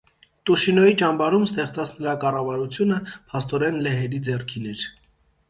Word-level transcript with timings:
Տուշինոյի 0.49 0.95
ճամբարում 1.01 1.45
ստեղծած 1.47 1.91
նրա 1.99 2.15
կառավարությունը 2.23 2.99
փաստորեն 3.13 3.79
լեհերի 3.89 4.25
ձեռքին 4.31 4.69
էր։ 4.75 4.89